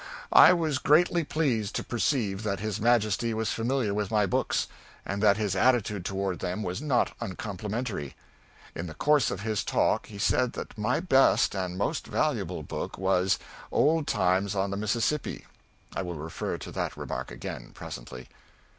[0.33, 4.65] I was greatly pleased to perceive that his Majesty was familiar with my books,
[5.05, 8.15] and that his attitude toward them was not uncomplimentary.
[8.73, 12.97] In the course of his talk he said that my best and most valuable book
[12.97, 13.37] was
[13.71, 15.45] "Old Times on the Mississippi."
[15.95, 18.27] I will refer to that remark again, presently.